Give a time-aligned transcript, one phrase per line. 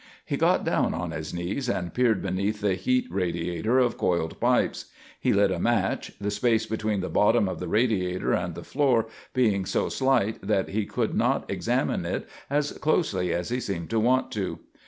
[0.25, 4.85] He got down on his knees and peered beneath the heat radiator of coiled pipes.
[5.19, 9.05] He lit a match, the space between the bottom of the radiator and the floor
[9.35, 13.99] being so slight that he could not examine it as closely as he seemed to
[13.99, 14.57] want to.